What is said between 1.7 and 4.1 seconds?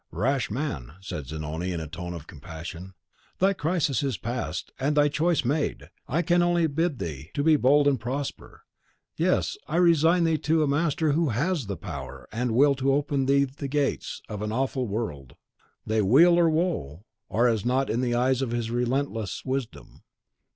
in a tone of compassion, "thy crisis